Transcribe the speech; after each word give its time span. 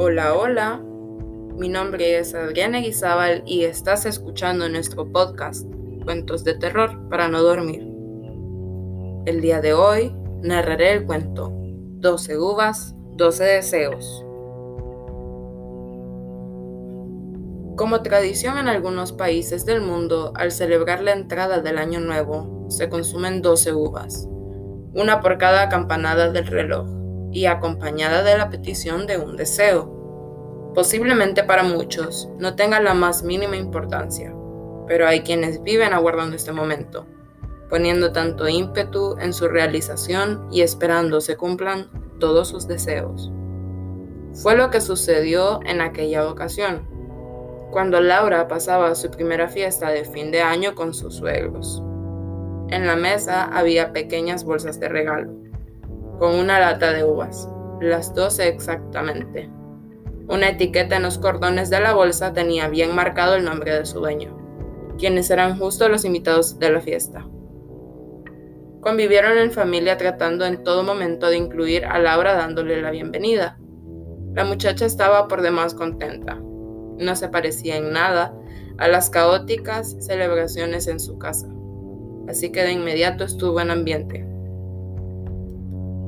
Hola, 0.00 0.36
hola. 0.36 0.80
Mi 1.56 1.68
nombre 1.68 2.20
es 2.20 2.32
Adriana 2.32 2.78
Guizábal 2.78 3.42
y 3.44 3.64
estás 3.64 4.06
escuchando 4.06 4.68
nuestro 4.68 5.10
podcast, 5.10 5.68
Cuentos 6.04 6.44
de 6.44 6.54
Terror 6.54 7.08
para 7.08 7.26
no 7.26 7.42
dormir. 7.42 7.80
El 9.26 9.40
día 9.40 9.60
de 9.60 9.72
hoy 9.72 10.14
narraré 10.40 10.92
el 10.92 11.04
cuento 11.04 11.50
12 11.52 12.38
uvas, 12.38 12.94
12 13.16 13.42
deseos. 13.42 14.24
Como 17.76 18.00
tradición 18.04 18.56
en 18.58 18.68
algunos 18.68 19.10
países 19.12 19.66
del 19.66 19.80
mundo, 19.80 20.32
al 20.36 20.52
celebrar 20.52 21.02
la 21.02 21.10
entrada 21.10 21.60
del 21.60 21.76
año 21.76 21.98
nuevo, 21.98 22.66
se 22.68 22.88
consumen 22.88 23.42
12 23.42 23.72
uvas, 23.72 24.28
una 24.94 25.20
por 25.20 25.38
cada 25.38 25.68
campanada 25.68 26.30
del 26.30 26.46
reloj 26.46 26.86
y 27.32 27.46
acompañada 27.46 28.22
de 28.22 28.38
la 28.38 28.48
petición 28.48 29.06
de 29.06 29.18
un 29.18 29.36
deseo. 29.36 29.97
Posiblemente 30.78 31.42
para 31.42 31.64
muchos 31.64 32.30
no 32.38 32.54
tenga 32.54 32.78
la 32.78 32.94
más 32.94 33.24
mínima 33.24 33.56
importancia, 33.56 34.32
pero 34.86 35.08
hay 35.08 35.22
quienes 35.22 35.60
viven 35.64 35.92
aguardando 35.92 36.36
este 36.36 36.52
momento, 36.52 37.04
poniendo 37.68 38.12
tanto 38.12 38.48
ímpetu 38.48 39.16
en 39.18 39.32
su 39.32 39.48
realización 39.48 40.46
y 40.52 40.60
esperando 40.60 41.20
se 41.20 41.36
cumplan 41.36 41.90
todos 42.20 42.46
sus 42.46 42.68
deseos. 42.68 43.32
Fue 44.34 44.54
lo 44.54 44.70
que 44.70 44.80
sucedió 44.80 45.58
en 45.66 45.80
aquella 45.80 46.28
ocasión, 46.28 46.86
cuando 47.72 48.00
Laura 48.00 48.46
pasaba 48.46 48.94
su 48.94 49.10
primera 49.10 49.48
fiesta 49.48 49.90
de 49.90 50.04
fin 50.04 50.30
de 50.30 50.42
año 50.42 50.76
con 50.76 50.94
sus 50.94 51.16
suegros. 51.16 51.82
En 52.68 52.86
la 52.86 52.94
mesa 52.94 53.46
había 53.46 53.92
pequeñas 53.92 54.44
bolsas 54.44 54.78
de 54.78 54.88
regalo, 54.88 55.32
con 56.20 56.36
una 56.36 56.60
lata 56.60 56.92
de 56.92 57.02
uvas, 57.02 57.48
las 57.80 58.14
doce 58.14 58.46
exactamente. 58.46 59.57
Una 60.28 60.50
etiqueta 60.50 60.96
en 60.96 61.04
los 61.04 61.16
cordones 61.16 61.70
de 61.70 61.80
la 61.80 61.94
bolsa 61.94 62.34
tenía 62.34 62.68
bien 62.68 62.94
marcado 62.94 63.34
el 63.34 63.44
nombre 63.44 63.74
de 63.74 63.86
su 63.86 63.98
dueño, 63.98 64.36
quienes 64.98 65.30
eran 65.30 65.58
justo 65.58 65.88
los 65.88 66.04
invitados 66.04 66.58
de 66.58 66.70
la 66.70 66.82
fiesta. 66.82 67.26
Convivieron 68.82 69.38
en 69.38 69.50
familia 69.50 69.96
tratando 69.96 70.44
en 70.44 70.62
todo 70.62 70.82
momento 70.82 71.28
de 71.28 71.38
incluir 71.38 71.86
a 71.86 71.98
Laura 71.98 72.34
dándole 72.34 72.80
la 72.82 72.90
bienvenida. 72.90 73.58
La 74.34 74.44
muchacha 74.44 74.84
estaba 74.84 75.28
por 75.28 75.40
demás 75.40 75.72
contenta. 75.72 76.34
No 76.34 77.16
se 77.16 77.28
parecía 77.28 77.76
en 77.76 77.92
nada 77.92 78.34
a 78.76 78.86
las 78.86 79.08
caóticas 79.08 79.96
celebraciones 79.98 80.88
en 80.88 81.00
su 81.00 81.18
casa, 81.18 81.48
así 82.28 82.52
que 82.52 82.62
de 82.62 82.72
inmediato 82.72 83.24
estuvo 83.24 83.60
en 83.60 83.70
ambiente. 83.70 84.26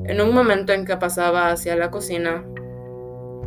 En 0.05 0.21
un 0.21 0.33
momento 0.33 0.73
en 0.73 0.85
que 0.85 0.95
pasaba 0.97 1.49
hacia 1.49 1.75
la 1.75 1.89
cocina, 1.89 2.45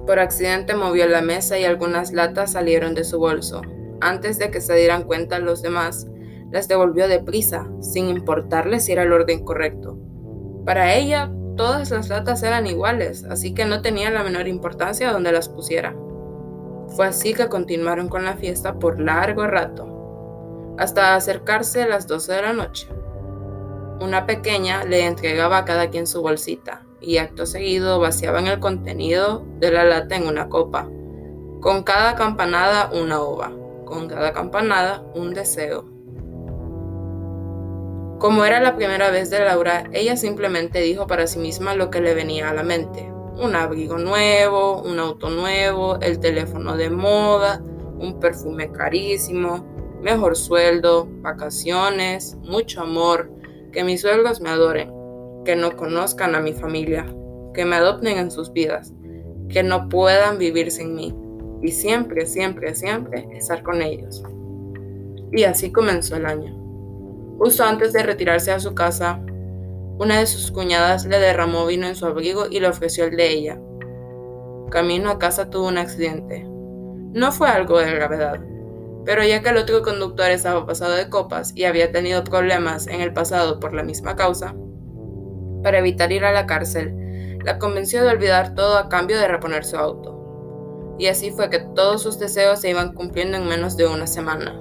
por 0.07 0.19
accidente 0.19 0.75
movió 0.75 1.07
la 1.07 1.23
mesa 1.23 1.59
y 1.59 1.65
algunas 1.65 2.13
latas 2.13 2.53
salieron 2.53 2.95
de 2.95 3.05
su 3.05 3.19
bolso. 3.19 3.63
Antes 4.01 4.39
de 4.39 4.51
que 4.51 4.61
se 4.61 4.75
dieran 4.75 5.05
cuenta 5.05 5.39
los 5.39 5.63
demás, 5.63 6.07
las 6.51 6.69
devolvió 6.69 7.09
deprisa, 7.09 7.69
sin 7.81 8.09
importarle 8.09 8.81
si 8.81 8.93
era 8.93 9.03
el 9.03 9.13
orden 9.13 9.45
correcto. 9.45 9.99
Para 10.65 10.95
ella, 10.95 11.31
todas 11.57 11.91
las 11.91 12.09
latas 12.09 12.43
eran 12.43 12.67
iguales, 12.67 13.25
así 13.25 13.55
que 13.55 13.65
no 13.65 13.83
tenía 13.83 14.11
la 14.11 14.23
menor 14.23 14.47
importancia 14.47 15.11
donde 15.11 15.33
las 15.33 15.49
pusiera. 15.49 15.97
Fue 16.89 17.07
así 17.07 17.33
que 17.35 17.49
continuaron 17.49 18.09
con 18.09 18.25
la 18.25 18.37
fiesta 18.37 18.79
por 18.79 19.01
largo 19.01 19.47
rato, 19.47 20.75
hasta 20.79 21.15
acercarse 21.15 21.83
a 21.83 21.89
las 21.89 22.07
12 22.07 22.33
de 22.33 22.43
la 22.43 22.53
noche. 22.53 22.89
Una 24.01 24.27
pequeña 24.27 24.85
le 24.85 25.07
entregaba 25.07 25.59
a 25.59 25.65
cada 25.65 25.89
quien 25.89 26.07
su 26.07 26.21
bolsita 26.21 26.83
y 27.07 27.19
acto 27.19 27.47
seguido 27.47 28.01
vaciaban 28.01 28.47
el 28.47 28.61
contenido 28.61 29.45
de 29.61 29.71
la 29.71 29.85
lata 29.85 30.17
en 30.17 30.27
una 30.27 30.49
copa. 30.49 30.89
Con 31.61 31.83
cada 31.83 32.15
campanada 32.15 32.91
una 32.93 33.20
ova, 33.20 33.53
con 33.85 34.09
cada 34.09 34.33
campanada 34.33 35.05
un 35.14 35.35
deseo. 35.35 35.85
Como 38.19 38.45
era 38.45 38.61
la 38.61 38.77
primera 38.77 39.11
vez 39.11 39.31
de 39.31 39.41
Laura, 39.41 39.85
ella 39.93 40.17
simplemente 40.17 40.81
dijo 40.81 41.07
para 41.07 41.27
sí 41.27 41.39
misma 41.39 41.75
lo 41.75 41.91
que 41.91 42.01
le 42.01 42.14
venía 42.14 42.48
a 42.48 42.55
la 42.55 42.63
mente. 42.63 43.13
Un 43.37 43.55
abrigo 43.55 43.98
nuevo, 43.98 44.81
un 44.83 44.98
auto 44.98 45.29
nuevo, 45.29 45.98
el 46.01 46.20
teléfono 46.20 46.77
de 46.77 46.91
moda, 46.91 47.61
un 47.98 48.20
perfume 48.20 48.70
carísimo, 48.70 49.64
mejor 50.01 50.37
sueldo, 50.37 51.09
vacaciones, 51.20 52.37
mucho 52.43 52.83
amor, 52.83 53.31
que 53.73 53.85
mis 53.85 54.03
suegros 54.03 54.41
me 54.41 54.51
adoren, 54.51 54.93
que 55.45 55.57
no 55.57 55.77
conozcan 55.77 56.35
a 56.35 56.41
mi 56.41 56.53
familia, 56.53 57.07
que 57.53 57.65
me 57.65 57.77
adopten 57.77 58.19
en 58.19 58.31
sus 58.31 58.53
vidas, 58.53 58.93
que 59.49 59.63
no 59.63 59.89
puedan 59.89 60.39
vivir 60.39 60.71
sin 60.71 60.95
mí 60.95 61.15
y 61.63 61.71
siempre, 61.71 62.27
siempre, 62.27 62.75
siempre 62.75 63.29
estar 63.33 63.63
con 63.63 63.81
ellos. 63.81 64.23
Y 65.33 65.45
así 65.45 65.73
comenzó 65.73 66.17
el 66.17 66.27
año. 66.27 66.55
Justo 67.39 67.65
antes 67.65 67.93
de 67.93 68.03
retirarse 68.03 68.53
a 68.53 68.61
su 68.61 68.75
casa, 68.75 69.21
una 69.99 70.19
de 70.19 70.27
sus 70.27 70.51
cuñadas 70.51 71.07
le 71.07 71.19
derramó 71.19 71.67
vino 71.67 71.87
en 71.87 71.97
su 71.97 72.07
abrigo 72.07 72.47
y 72.51 72.61
le 72.61 72.69
ofreció 72.69 73.05
el 73.05 73.17
de 73.17 73.31
ella. 73.31 73.61
Camino 74.71 75.11
a 75.11 75.19
casa 75.19 75.51
tuvo 75.51 75.69
un 75.69 75.79
accidente. 75.79 76.45
No 77.13 77.33
fue 77.33 77.49
algo 77.49 77.79
de 77.79 77.95
gravedad, 77.95 78.41
pero 79.05 79.23
ya 79.25 79.41
que 79.41 79.51
el 79.51 79.57
otro 79.57 79.83
conductor 79.83 80.31
estaba 80.31 80.67
pasado 80.67 80.95
de 80.95 81.09
copas 81.09 81.53
y 81.55 81.65
había 81.65 81.93
tenido 81.93 82.25
problemas 82.25 82.87
en 82.89 83.01
el 83.01 83.13
pasado 83.13 83.61
por 83.61 83.73
la 83.73 83.85
misma 83.85 84.17
causa, 84.17 84.55
para 85.64 85.79
evitar 85.79 86.13
ir 86.13 86.25
a 86.25 86.30
la 86.30 86.47
cárcel, 86.47 87.39
la 87.42 87.58
convenció 87.58 88.05
de 88.05 88.11
olvidar 88.11 88.55
todo 88.55 88.79
a 88.79 88.89
cambio 88.89 89.19
de 89.19 89.27
reponer 89.27 89.64
su 89.64 89.77
auto. 89.77 90.95
Y 90.98 91.08
así 91.08 91.33
fue 91.33 91.51
que 91.51 91.58
todos 91.75 92.02
sus 92.02 92.20
deseos 92.20 92.61
se 92.61 92.70
iban 92.70 92.92
cumpliendo 92.92 93.36
en 93.36 93.48
menos 93.48 93.77
de 93.77 93.86
una 93.86 94.07
semana. 94.07 94.57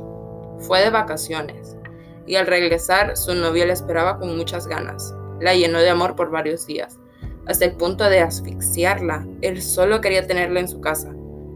Fue 0.59 0.81
de 0.81 0.90
vacaciones, 0.90 1.78
y 2.25 2.38
al 2.38 2.47
regresar 2.47 3.16
su 3.18 3.36
novio 3.36 3.66
la 3.68 3.74
esperaba 3.74 4.18
con 4.18 4.36
muchas 4.36 4.66
ganas. 4.66 5.14
La 5.40 5.53
llenó 5.53 5.80
de 5.80 5.90
amor 5.90 6.16
por 6.16 6.31
varios 6.31 6.66
días, 6.66 7.00
hasta 7.46 7.66
el 7.66 7.74
punto 7.74 8.06
de 8.06 8.22
asfixiarla. 8.22 9.28
Él 9.41 9.62
solo 9.62 10.02
quería 10.02 10.25
tenerla 10.25 10.62
en 10.62 10.70
su 10.70 10.81
casa 10.81 11.14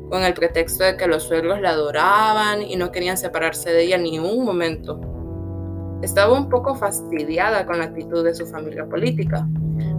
con 0.10 0.24
el 0.24 0.34
pretexto 0.34 0.84
de 0.84 0.96
que 0.98 1.08
los 1.08 1.24
suegros 1.24 1.60
la 1.60 1.72
adoraban 1.72 2.62
y 2.62 2.76
no 2.76 2.92
querían 2.92 3.18
separarse 3.18 3.72
de 3.72 3.84
ella 3.84 3.98
ni 3.98 4.20
un 4.20 4.46
momento. 4.46 5.00
Estaba 6.02 6.34
un 6.34 6.50
poco 6.50 6.76
fastidiada 6.76 7.66
con 7.66 7.80
la 7.80 7.86
actitud 7.86 8.24
de 8.24 8.36
su 8.36 8.46
familia 8.46 8.86
política, 8.88 9.48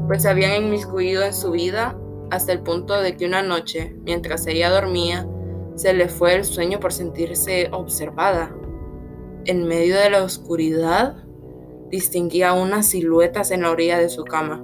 pues 0.06 0.22
se 0.22 0.28
habían 0.28 0.62
inmiscuido 0.62 1.22
en 1.22 1.34
su 1.34 1.50
vida 1.50 1.98
hasta 2.31 2.53
el 2.53 2.60
punto 2.60 3.00
de 3.00 3.16
que 3.16 3.26
una 3.26 3.42
noche, 3.42 3.97
mientras 4.04 4.47
ella 4.47 4.70
dormía, 4.70 5.26
se 5.75 5.92
le 5.94 6.09
fue 6.09 6.34
el 6.34 6.44
sueño 6.44 6.81
por 6.81 6.92
sentirse 6.92 7.69
observada. 7.72 8.54
En 9.44 9.66
medio 9.66 9.97
de 9.97 10.10
la 10.10 10.22
oscuridad, 10.22 11.16
distinguía 11.91 12.53
unas 12.53 12.86
siluetas 12.86 13.50
en 13.50 13.62
la 13.62 13.70
orilla 13.70 13.98
de 13.98 14.09
su 14.09 14.25
cama, 14.25 14.62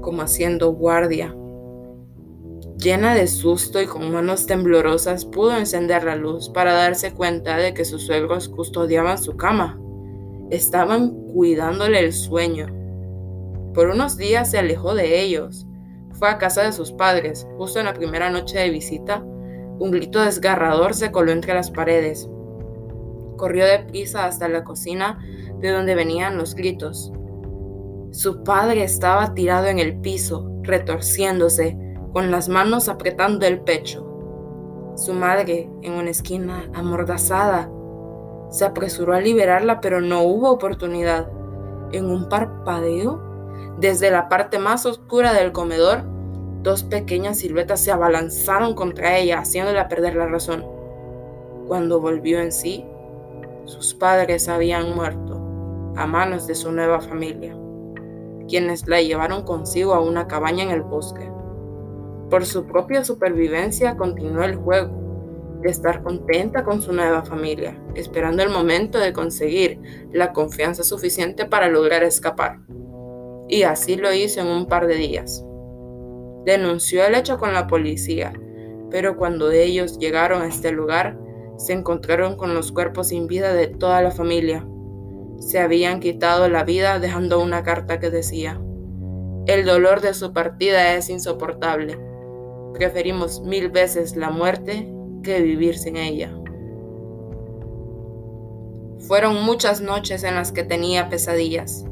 como 0.00 0.22
haciendo 0.22 0.72
guardia. 0.72 1.34
Llena 2.78 3.14
de 3.14 3.28
susto 3.28 3.80
y 3.80 3.86
con 3.86 4.10
manos 4.10 4.46
temblorosas, 4.46 5.24
pudo 5.26 5.56
encender 5.56 6.04
la 6.04 6.16
luz 6.16 6.48
para 6.48 6.72
darse 6.72 7.12
cuenta 7.12 7.56
de 7.56 7.74
que 7.74 7.84
sus 7.84 8.02
suegros 8.02 8.48
custodiaban 8.48 9.18
su 9.18 9.36
cama. 9.36 9.81
Estaban 10.52 11.12
cuidándole 11.32 11.98
el 11.98 12.12
sueño. 12.12 12.66
Por 13.72 13.88
unos 13.88 14.18
días 14.18 14.50
se 14.50 14.58
alejó 14.58 14.94
de 14.94 15.22
ellos. 15.22 15.66
Fue 16.12 16.28
a 16.28 16.36
casa 16.36 16.62
de 16.62 16.72
sus 16.72 16.92
padres. 16.92 17.48
Justo 17.56 17.78
en 17.78 17.86
la 17.86 17.94
primera 17.94 18.28
noche 18.28 18.58
de 18.58 18.68
visita, 18.68 19.24
un 19.78 19.90
grito 19.90 20.20
desgarrador 20.20 20.92
se 20.92 21.10
coló 21.10 21.32
entre 21.32 21.54
las 21.54 21.70
paredes. 21.70 22.28
Corrió 23.38 23.64
deprisa 23.64 24.26
hasta 24.26 24.46
la 24.46 24.62
cocina 24.62 25.18
de 25.58 25.70
donde 25.70 25.94
venían 25.94 26.36
los 26.36 26.54
gritos. 26.54 27.10
Su 28.10 28.44
padre 28.44 28.84
estaba 28.84 29.32
tirado 29.32 29.68
en 29.68 29.78
el 29.78 30.02
piso, 30.02 30.52
retorciéndose, 30.64 31.78
con 32.12 32.30
las 32.30 32.50
manos 32.50 32.90
apretando 32.90 33.46
el 33.46 33.62
pecho. 33.62 34.06
Su 34.96 35.14
madre, 35.14 35.70
en 35.80 35.94
una 35.94 36.10
esquina, 36.10 36.70
amordazada, 36.74 37.70
se 38.52 38.66
apresuró 38.66 39.14
a 39.14 39.20
liberarla, 39.20 39.80
pero 39.80 40.02
no 40.02 40.22
hubo 40.22 40.50
oportunidad. 40.50 41.26
En 41.90 42.04
un 42.04 42.28
parpadeo, 42.28 43.20
desde 43.78 44.10
la 44.10 44.28
parte 44.28 44.58
más 44.58 44.84
oscura 44.84 45.32
del 45.32 45.52
comedor, 45.52 46.02
dos 46.62 46.84
pequeñas 46.84 47.38
siluetas 47.38 47.80
se 47.80 47.90
abalanzaron 47.90 48.74
contra 48.74 49.16
ella, 49.16 49.38
haciéndola 49.38 49.88
perder 49.88 50.16
la 50.16 50.26
razón. 50.26 50.64
Cuando 51.66 51.98
volvió 51.98 52.40
en 52.40 52.52
sí, 52.52 52.84
sus 53.64 53.94
padres 53.94 54.48
habían 54.50 54.94
muerto 54.94 55.40
a 55.96 56.06
manos 56.06 56.46
de 56.46 56.54
su 56.54 56.70
nueva 56.72 57.00
familia, 57.00 57.56
quienes 58.48 58.86
la 58.86 59.00
llevaron 59.00 59.44
consigo 59.44 59.94
a 59.94 60.00
una 60.00 60.28
cabaña 60.28 60.64
en 60.64 60.70
el 60.70 60.82
bosque. 60.82 61.30
Por 62.28 62.44
su 62.44 62.66
propia 62.66 63.02
supervivencia 63.02 63.96
continuó 63.96 64.44
el 64.44 64.56
juego, 64.56 65.01
de 65.62 65.70
estar 65.70 66.02
contenta 66.02 66.64
con 66.64 66.82
su 66.82 66.92
nueva 66.92 67.24
familia, 67.24 67.80
esperando 67.94 68.42
el 68.42 68.50
momento 68.50 68.98
de 68.98 69.12
conseguir 69.12 69.80
la 70.12 70.32
confianza 70.32 70.82
suficiente 70.82 71.46
para 71.46 71.68
lograr 71.68 72.02
escapar. 72.02 72.58
Y 73.48 73.62
así 73.62 73.96
lo 73.96 74.12
hizo 74.12 74.40
en 74.40 74.48
un 74.48 74.66
par 74.66 74.86
de 74.86 74.96
días. 74.96 75.44
Denunció 76.44 77.04
el 77.04 77.14
hecho 77.14 77.38
con 77.38 77.54
la 77.54 77.66
policía, 77.66 78.32
Pero 78.90 79.16
cuando 79.16 79.50
ellos 79.50 79.98
llegaron 79.98 80.42
a 80.42 80.48
este 80.48 80.70
lugar, 80.70 81.18
se 81.56 81.72
encontraron 81.72 82.36
con 82.36 82.52
los 82.52 82.72
cuerpos 82.72 83.08
sin 83.08 83.26
vida 83.26 83.54
de 83.54 83.68
toda 83.68 84.02
la 84.02 84.10
familia. 84.10 84.66
Se 85.38 85.60
habían 85.60 85.98
quitado 85.98 86.46
la 86.50 86.64
vida 86.64 86.98
dejando 86.98 87.40
una 87.40 87.62
carta 87.62 87.98
que 87.98 88.10
decía, 88.10 88.60
el 89.46 89.64
dolor 89.64 90.02
de 90.02 90.12
su 90.12 90.34
partida 90.34 90.94
es 90.94 91.08
insoportable. 91.08 91.98
Preferimos 92.74 93.40
mil 93.40 93.70
veces 93.70 94.14
la 94.14 94.28
muerte 94.28 94.91
que 95.22 95.40
vivir 95.40 95.78
sin 95.78 95.96
ella. 95.96 96.32
Fueron 99.06 99.42
muchas 99.44 99.80
noches 99.80 100.22
en 100.24 100.36
las 100.36 100.52
que 100.52 100.62
tenía 100.62 101.08
pesadillas. 101.08 101.84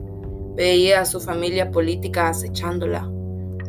Veía 0.55 1.01
a 1.01 1.05
su 1.05 1.21
familia 1.21 1.71
política 1.71 2.29
acechándola. 2.29 3.11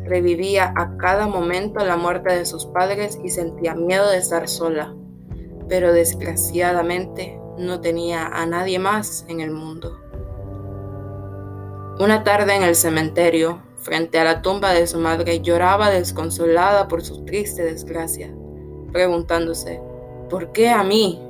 Revivía 0.04 0.72
a 0.76 0.96
cada 0.96 1.26
momento 1.26 1.84
la 1.84 1.96
muerte 1.96 2.34
de 2.34 2.46
sus 2.46 2.66
padres 2.66 3.18
y 3.24 3.30
sentía 3.30 3.74
miedo 3.74 4.10
de 4.10 4.18
estar 4.18 4.48
sola. 4.48 4.94
Pero 5.68 5.92
desgraciadamente 5.92 7.38
no 7.58 7.80
tenía 7.80 8.26
a 8.26 8.46
nadie 8.46 8.78
más 8.78 9.24
en 9.28 9.40
el 9.40 9.50
mundo. 9.50 9.98
Una 11.98 12.24
tarde 12.24 12.54
en 12.56 12.62
el 12.62 12.74
cementerio, 12.74 13.62
frente 13.76 14.18
a 14.18 14.24
la 14.24 14.42
tumba 14.42 14.72
de 14.72 14.86
su 14.86 14.98
madre, 14.98 15.40
lloraba 15.40 15.90
desconsolada 15.90 16.88
por 16.88 17.02
su 17.02 17.24
triste 17.24 17.62
desgracia, 17.62 18.34
preguntándose, 18.92 19.80
¿por 20.28 20.52
qué 20.52 20.70
a 20.70 20.82
mí? 20.84 21.20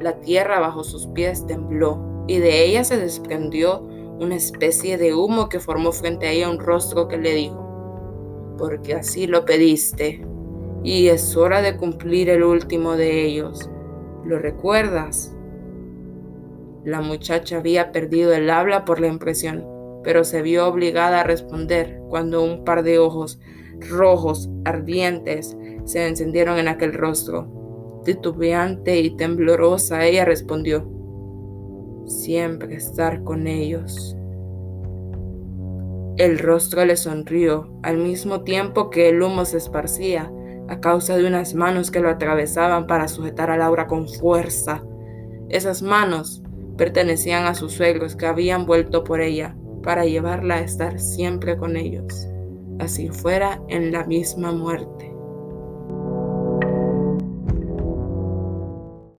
La 0.00 0.20
tierra 0.20 0.60
bajo 0.60 0.84
sus 0.84 1.06
pies 1.08 1.46
tembló 1.46 2.24
y 2.26 2.38
de 2.38 2.64
ella 2.64 2.84
se 2.84 2.96
desprendió 2.96 3.80
una 4.20 4.36
especie 4.36 4.98
de 4.98 5.14
humo 5.14 5.48
que 5.48 5.60
formó 5.60 5.92
frente 5.92 6.28
a 6.28 6.32
ella 6.32 6.50
un 6.50 6.58
rostro 6.58 7.08
que 7.08 7.18
le 7.18 7.34
dijo, 7.34 8.54
porque 8.58 8.94
así 8.94 9.26
lo 9.26 9.44
pediste, 9.44 10.24
y 10.82 11.08
es 11.08 11.36
hora 11.36 11.62
de 11.62 11.76
cumplir 11.76 12.30
el 12.30 12.42
último 12.42 12.96
de 12.96 13.24
ellos. 13.24 13.68
¿Lo 14.24 14.38
recuerdas? 14.38 15.34
La 16.84 17.00
muchacha 17.00 17.58
había 17.58 17.92
perdido 17.92 18.32
el 18.32 18.50
habla 18.50 18.84
por 18.84 19.00
la 19.00 19.08
impresión 19.08 19.78
pero 20.02 20.24
se 20.24 20.42
vio 20.42 20.66
obligada 20.66 21.20
a 21.20 21.24
responder 21.24 22.00
cuando 22.08 22.42
un 22.42 22.64
par 22.64 22.82
de 22.82 22.98
ojos 22.98 23.38
rojos, 23.88 24.50
ardientes, 24.64 25.56
se 25.84 26.06
encendieron 26.06 26.58
en 26.58 26.68
aquel 26.68 26.92
rostro. 26.92 28.02
Titubeante 28.04 29.00
y 29.00 29.16
temblorosa, 29.16 30.04
ella 30.04 30.24
respondió, 30.24 30.88
siempre 32.06 32.74
estar 32.76 33.22
con 33.24 33.46
ellos. 33.46 34.16
El 36.16 36.38
rostro 36.38 36.84
le 36.84 36.96
sonrió 36.96 37.70
al 37.82 37.98
mismo 37.98 38.42
tiempo 38.42 38.90
que 38.90 39.08
el 39.08 39.22
humo 39.22 39.44
se 39.44 39.58
esparcía 39.58 40.32
a 40.68 40.80
causa 40.80 41.16
de 41.16 41.26
unas 41.26 41.54
manos 41.54 41.90
que 41.90 42.00
lo 42.00 42.10
atravesaban 42.10 42.86
para 42.86 43.08
sujetar 43.08 43.50
a 43.50 43.56
Laura 43.56 43.86
con 43.86 44.08
fuerza. 44.08 44.82
Esas 45.48 45.80
manos 45.80 46.42
pertenecían 46.76 47.46
a 47.46 47.54
sus 47.54 47.72
suegros 47.72 48.16
que 48.16 48.26
habían 48.26 48.66
vuelto 48.66 49.04
por 49.04 49.20
ella 49.20 49.56
para 49.82 50.04
llevarla 50.04 50.56
a 50.56 50.60
estar 50.60 50.98
siempre 50.98 51.56
con 51.56 51.76
ellos, 51.76 52.28
así 52.78 53.08
fuera 53.08 53.60
en 53.68 53.92
la 53.92 54.04
misma 54.04 54.52
muerte. 54.52 55.07